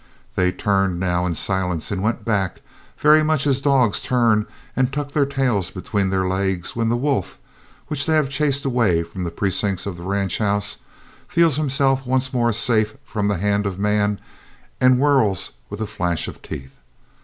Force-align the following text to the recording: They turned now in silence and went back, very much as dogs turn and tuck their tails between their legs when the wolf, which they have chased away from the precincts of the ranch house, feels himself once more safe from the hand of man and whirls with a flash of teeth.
They 0.35 0.51
turned 0.51 0.99
now 0.99 1.27
in 1.27 1.35
silence 1.35 1.91
and 1.91 2.01
went 2.01 2.25
back, 2.25 2.61
very 2.97 3.21
much 3.23 3.45
as 3.45 3.61
dogs 3.61 4.01
turn 4.01 4.47
and 4.75 4.91
tuck 4.91 5.11
their 5.11 5.27
tails 5.27 5.69
between 5.69 6.09
their 6.09 6.27
legs 6.27 6.75
when 6.75 6.89
the 6.89 6.97
wolf, 6.97 7.37
which 7.85 8.07
they 8.07 8.13
have 8.13 8.27
chased 8.27 8.65
away 8.65 9.03
from 9.03 9.25
the 9.25 9.29
precincts 9.29 9.85
of 9.85 9.97
the 9.97 10.03
ranch 10.03 10.39
house, 10.39 10.77
feels 11.27 11.57
himself 11.57 12.03
once 12.07 12.33
more 12.33 12.51
safe 12.51 12.95
from 13.05 13.27
the 13.27 13.37
hand 13.37 13.67
of 13.67 13.77
man 13.77 14.19
and 14.79 14.97
whirls 14.97 15.51
with 15.69 15.79
a 15.81 15.85
flash 15.85 16.27
of 16.27 16.41
teeth. 16.41 16.79